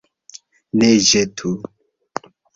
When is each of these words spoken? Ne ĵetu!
Ne 0.83 0.89
ĵetu! 1.09 1.53